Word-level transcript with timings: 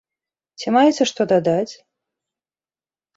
Ці 0.61 0.67
маеце 0.75 1.03
што 1.11 1.21
дадаць? 1.33 1.73